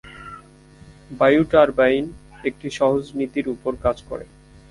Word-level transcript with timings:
বায়ু 1.11 1.41
টারবাইন 1.51 2.05
একটি 2.49 2.67
সহজ 2.79 3.03
নীতির 3.19 3.45
উপর 3.55 3.71
কাজ 3.85 3.97
করে। 4.09 4.25